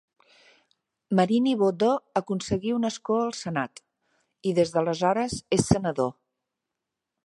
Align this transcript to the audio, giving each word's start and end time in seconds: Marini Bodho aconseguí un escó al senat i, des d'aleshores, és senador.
Marini 1.19 1.53
Bodho 1.59 1.91
aconseguí 2.21 2.73
un 2.79 2.91
escó 2.91 3.19
al 3.27 3.31
senat 3.43 3.85
i, 3.85 4.57
des 4.61 4.75
d'aleshores, 4.77 5.41
és 5.59 5.73
senador. 5.75 6.15